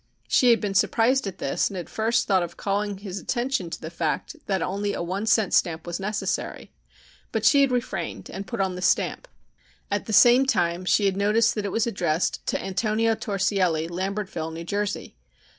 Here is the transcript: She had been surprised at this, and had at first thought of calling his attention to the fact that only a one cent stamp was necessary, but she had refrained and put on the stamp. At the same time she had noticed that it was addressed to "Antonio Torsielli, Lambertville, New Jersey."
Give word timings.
She 0.27 0.49
had 0.49 0.59
been 0.59 0.73
surprised 0.73 1.27
at 1.27 1.37
this, 1.37 1.69
and 1.69 1.77
had 1.77 1.85
at 1.85 1.89
first 1.91 2.25
thought 2.27 2.41
of 2.41 2.57
calling 2.57 2.97
his 2.97 3.19
attention 3.19 3.69
to 3.69 3.79
the 3.79 3.91
fact 3.91 4.35
that 4.47 4.63
only 4.63 4.95
a 4.95 5.03
one 5.03 5.27
cent 5.27 5.53
stamp 5.53 5.85
was 5.85 5.99
necessary, 5.99 6.71
but 7.31 7.45
she 7.45 7.61
had 7.61 7.69
refrained 7.71 8.27
and 8.27 8.47
put 8.47 8.59
on 8.61 8.73
the 8.73 8.81
stamp. 8.81 9.27
At 9.91 10.07
the 10.07 10.11
same 10.11 10.47
time 10.47 10.85
she 10.85 11.05
had 11.05 11.15
noticed 11.17 11.53
that 11.53 11.65
it 11.65 11.71
was 11.71 11.85
addressed 11.85 12.43
to 12.47 12.59
"Antonio 12.59 13.13
Torsielli, 13.13 13.87
Lambertville, 13.89 14.51
New 14.51 14.63
Jersey." 14.65 15.17